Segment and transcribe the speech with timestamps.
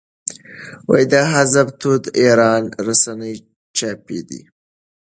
[1.11, 3.35] د حزب توده ایران رسنۍ
[3.77, 4.41] چاپېدې.